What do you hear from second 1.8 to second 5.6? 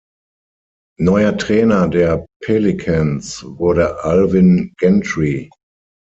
der Pelicans wurde Alvin Gentry.